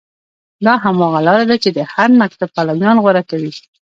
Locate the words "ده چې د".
1.49-1.79